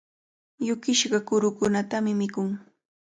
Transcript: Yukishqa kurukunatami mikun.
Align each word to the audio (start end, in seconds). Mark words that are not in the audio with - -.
Yukishqa 0.67 1.19
kurukunatami 1.27 2.11
mikun. 2.19 2.47